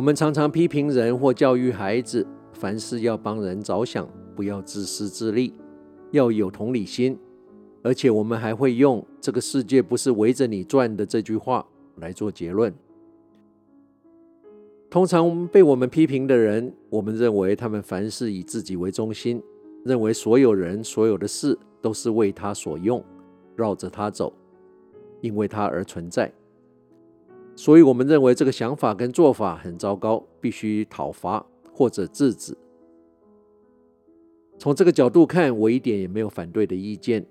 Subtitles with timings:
[0.00, 5.52] 我们常常批评人或教育孩子，凡事要帮人着想，不要自私自利，
[6.10, 7.18] 要有同理心。
[7.82, 11.66] 而且我们还会用“这个世界不是围着你转的”这句话
[11.96, 12.72] 来做结论。
[14.88, 19.42] 通常被我们批评的人，我们认为他们凡事以自己为中心，
[19.84, 23.04] 认为所有人、所有的事都是为他所用，
[23.54, 24.32] 绕着他走，
[25.20, 26.32] 因为他而存在。
[27.56, 32.56] 所以，我们认为这个想法跟做法很糟糕，必须讨伐或者制止。
[34.58, 37.24] 从这个角度看，我一点也没有反对的意见。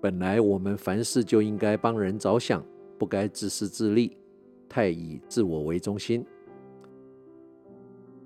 [0.00, 2.64] 本来我们凡事就应该帮人着想，
[2.98, 4.16] 不该自私自利，
[4.68, 6.24] 太以自我为中心。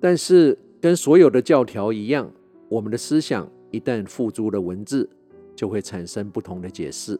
[0.00, 2.30] 但是，跟所有的教条一样，
[2.68, 5.08] 我们的思想一旦付诸了文字，
[5.54, 7.18] 就会产生不同的解释。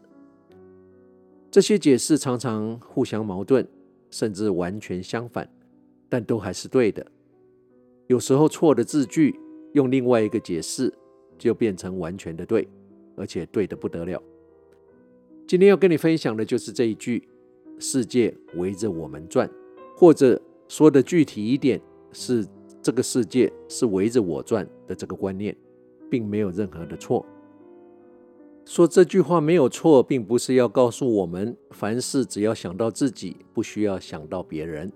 [1.51, 3.67] 这些解释常常互相矛盾，
[4.11, 5.49] 甚至完全相反，
[6.09, 7.07] 但都还是对的。
[8.07, 9.39] 有时候错的字句
[9.75, 10.93] 用另外一个解释，
[11.39, 12.69] 就变成完全的对，
[13.17, 14.23] 而且对的不得了。
[15.47, 17.29] 今天要跟你分享的就是这一句
[17.79, 19.51] ：“世界围着我们转”，
[19.97, 21.81] 或者说的具体一点
[22.13, 22.47] 是。
[22.83, 25.57] 这个世界是围着我转的这个观念，
[26.09, 27.27] 并没有任何的错。
[28.67, 34.93] 说这句话没有错，并不是要告诉我们凡事只要想到自己，不需要想到别人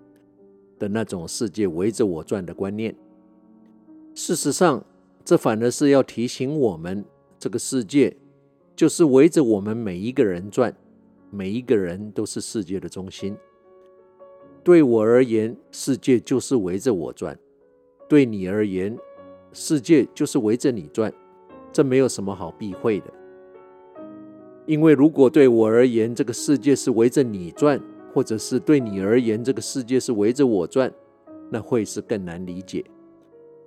[0.77, 2.93] 的那种世界围着我转的观念。
[4.13, 4.85] 事实上，
[5.25, 7.05] 这反而是要提醒我们，
[7.39, 8.17] 这个世界
[8.75, 10.77] 就是围着我们每一个人转，
[11.31, 13.37] 每一个人都是世界的中心。
[14.65, 17.39] 对我而言，世界就是围着我转。
[18.09, 18.99] 对你而言，
[19.53, 21.13] 世界就是围着你转，
[21.73, 23.20] 这没有什么好避讳的。
[24.71, 27.83] 因为如果对我而言，这个世界是围着你转，
[28.15, 30.89] 或者是对你而言，这个世界是围着我转，
[31.51, 32.85] 那会是更难理解。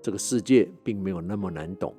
[0.01, 1.93] 这个世界并没有那么难懂。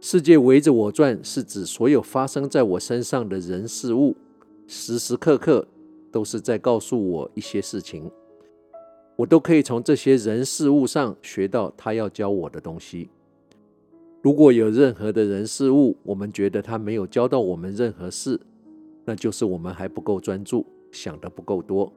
[0.00, 4.16] 世界围着我转，是指所有发生在我身上的人事物，
[4.66, 5.64] 时时刻刻
[6.10, 8.10] 都是在告诉我一些事情。
[9.14, 13.10] 我都可以从这些人事物上学到他要教我的东西。
[14.24, 18.40] 如果有任何的人事物，我们觉得他没有教到我们任何事，
[19.04, 21.92] 那就是我们还不够专注，想得不够多。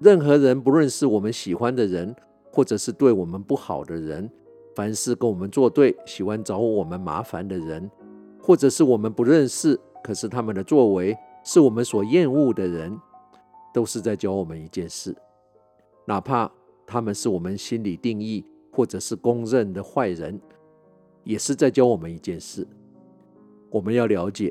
[0.00, 2.12] 任何人，不论是我们喜欢的人，
[2.50, 4.28] 或者是对我们不好的人，
[4.74, 7.88] 凡是跟我们作对、喜欢找我们麻烦的人，
[8.42, 12.98] 或者是我们不认识，可是他们的作为是我们所厌恶的人，
[13.72, 15.14] 都是在教我们一件事。
[16.06, 16.50] 哪怕
[16.84, 20.40] 他们是我们心里定义或者是公认的坏人，
[21.28, 22.66] 也是在教我们一件事：
[23.68, 24.50] 我们要了解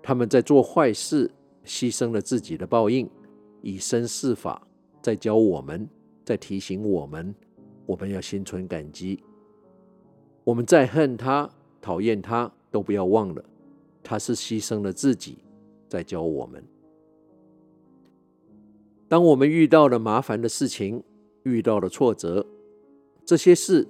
[0.00, 1.28] 他们在做坏事，
[1.64, 3.10] 牺牲了自己的报应，
[3.62, 4.64] 以身试法，
[5.02, 5.88] 在教我们，
[6.24, 7.34] 在提醒我们，
[7.84, 9.24] 我们要心存感激。
[10.44, 11.50] 我们再恨他、
[11.80, 13.44] 讨厌他，都不要忘了，
[14.00, 15.38] 他是牺牲了自己，
[15.88, 16.62] 在教我们。
[19.08, 21.02] 当我们遇到了麻烦的事情，
[21.42, 22.46] 遇到了挫折，
[23.24, 23.88] 这些事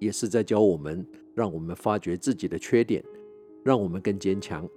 [0.00, 1.06] 也是在教我们，
[1.36, 3.04] 让我们发觉自己的缺点，
[3.62, 4.68] 让我们更坚强。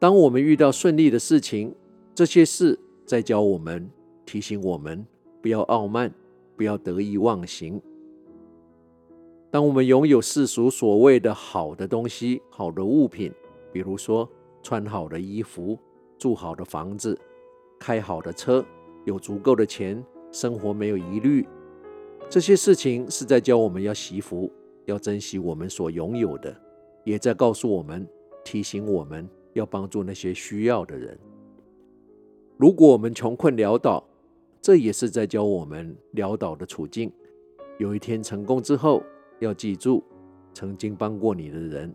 [0.00, 1.72] 当我们遇到顺利的事情，
[2.12, 2.76] 这些事
[3.06, 3.88] 在教我们，
[4.26, 5.06] 提醒我们
[5.40, 6.12] 不要傲慢，
[6.56, 7.80] 不要得意忘形。
[9.50, 13.32] 当我们拥有世俗所谓的好的东西、好的物品，
[13.72, 14.28] 比如说
[14.62, 15.78] 穿好的衣服、
[16.18, 17.18] 住好的房子。
[17.80, 18.64] 开好的车，
[19.04, 21.46] 有足够的钱，生活没有疑虑，
[22.30, 24.50] 这些事情是在教我们要惜福，
[24.84, 26.54] 要珍惜我们所拥有的，
[27.04, 28.06] 也在告诉我们，
[28.44, 31.18] 提醒我们要帮助那些需要的人。
[32.56, 34.04] 如果我们穷困潦倒，
[34.60, 37.12] 这也是在教我们潦倒的处境。
[37.78, 39.02] 有一天成功之后，
[39.38, 40.02] 要记住
[40.52, 41.94] 曾经帮过你的人，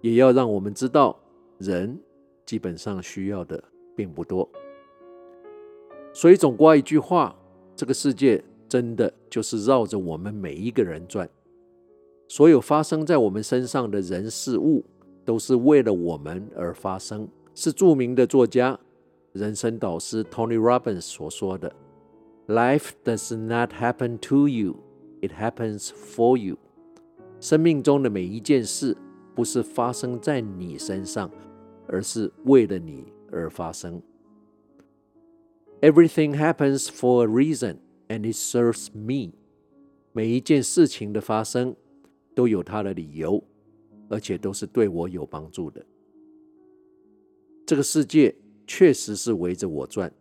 [0.00, 1.18] 也要让我们知道，
[1.58, 2.00] 人
[2.46, 3.62] 基本上需要的
[3.96, 4.48] 并不多。
[6.14, 7.36] 所以总括一句话，
[7.74, 11.28] 这个世界真的就是绕着我们每一个人转。
[12.28, 14.84] 所有发生在我们身上的人事物，
[15.24, 17.26] 都是为了我们而发生。
[17.54, 18.78] 是著名的作家、
[19.32, 21.74] 人生导师 Tony Robbins 所说的
[22.46, 24.76] ：“Life does not happen to you,
[25.22, 26.56] it happens for you。”
[27.40, 28.96] 生命中的每一件事，
[29.34, 31.30] 不是发生在你身上，
[31.86, 34.02] 而是为了你而发生。
[35.80, 37.76] Everything happens for a reason,
[38.08, 39.32] and it serves me.
[40.12, 41.76] 每一件事情的发生
[42.34, 43.42] 都有它的理由，
[44.08, 45.84] 而且都是对我有帮助的。
[47.66, 48.34] 这个世界
[48.66, 50.12] 确实是围着我转，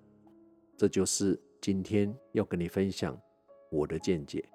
[0.75, 3.17] 这就是今天要跟你分享
[3.71, 4.47] 我的见解。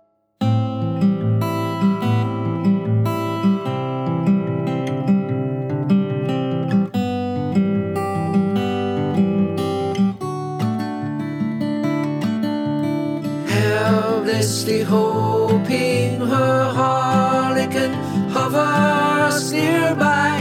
[14.22, 17.92] Hopelessly hoping her harlequin
[18.30, 20.38] hovers nearby,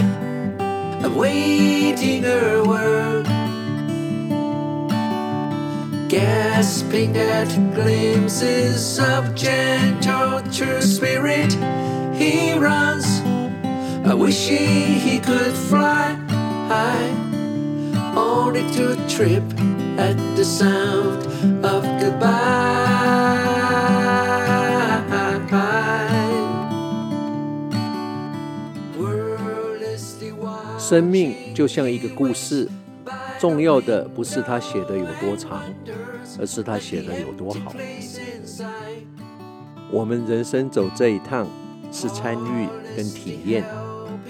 [1.04, 3.26] awaiting her word.
[6.08, 11.52] Gasping at glimpses of gentle true spirit,
[12.14, 13.08] he runs,
[14.16, 16.14] wishing he could fly
[16.70, 17.10] high
[18.16, 19.44] only to trip
[19.98, 21.26] at the sound
[21.66, 22.71] of goodbye.
[30.92, 32.68] 生命就像一个故事，
[33.40, 35.64] 重要的不是他写的有多长，
[36.38, 37.74] 而是他写的有多好。
[39.90, 41.48] 我们人生走这一趟，
[41.94, 43.64] 是参与跟体验，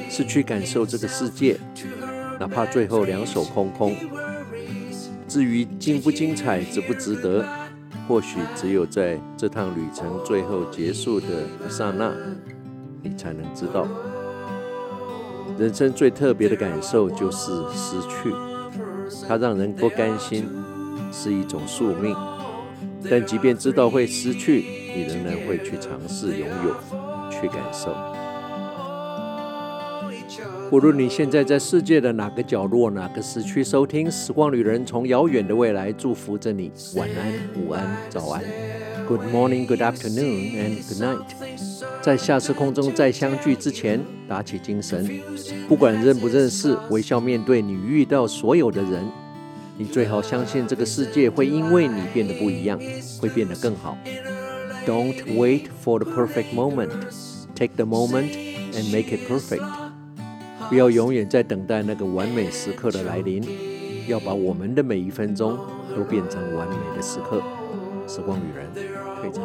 [0.07, 1.59] 是去感受这个世界，
[2.39, 3.95] 哪怕最后两手空空。
[5.27, 7.43] 至于精不精彩，值不值得，
[8.07, 11.25] 或许只有在这趟旅程最后结束的
[11.67, 12.13] 一刹那，
[13.01, 13.87] 你才能知道。
[15.57, 18.33] 人生最特别的感受就是失去，
[19.27, 20.47] 它让人不甘心，
[21.11, 22.15] 是一种宿命。
[23.09, 24.65] 但即便知道会失去，
[24.95, 26.75] 你仍然会去尝试拥有，
[27.29, 27.95] 去感受。
[30.71, 36.71] 无论你现在在世界的哪个角落、哪个时区收听《时光旅人》，从遥远的未来祝福着你。
[36.95, 38.41] 晚安、午安、早安
[39.05, 41.25] ，Good morning, Good afternoon, and Good night。
[42.01, 45.19] 在下次空中再相聚之前，打起精神，
[45.67, 49.05] 不管认不认识，微笑面对你遇到所有的人。
[49.77, 52.79] 你最好相信这个世界会因为你变得不一样，
[53.19, 53.97] 会变得更好。
[54.85, 56.91] Don't wait for the perfect moment,
[57.55, 58.31] take the moment
[58.71, 59.80] and make it perfect。
[60.71, 63.43] 不要永远在等待那个完美时刻的来临，
[64.07, 65.57] 要把我们的每一分钟
[65.93, 67.43] 都变成完美的时刻。
[68.07, 68.65] 时光旅人，
[69.19, 69.43] 退场。